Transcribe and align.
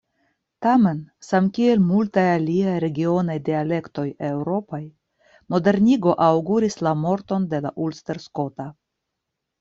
Tamen, 0.65 0.99
samkiel 1.25 1.81
multaj 1.89 2.23
aliaj 2.37 2.77
regionaj 2.83 3.35
dialektoj 3.49 4.05
eŭropaj, 4.29 4.79
modernigo 5.55 6.15
aŭguris 6.29 6.79
la 6.87 6.95
morton 7.03 7.45
de 7.53 7.61
la 7.67 7.73
ulsterskota. 7.89 8.67